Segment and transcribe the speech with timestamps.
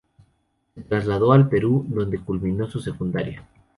[0.73, 3.47] Se trasladó al Perú donde culminó su secundaria.